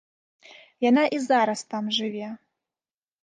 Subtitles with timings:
[0.89, 2.31] Яна і зараз там жыве.